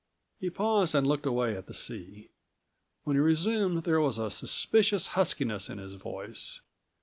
[0.39, 2.31] He paused and looked away at the sea.
[3.03, 6.61] When he resumed there was a suspicious huskiness in his voice.